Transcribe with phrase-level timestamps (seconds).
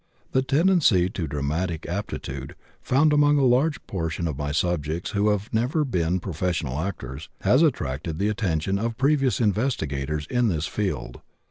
[0.31, 5.53] The tendency to dramatic aptitude found among a large proportion of my subjects who have
[5.53, 11.21] never been professional actors has attracted the attention of previous investigators in this field.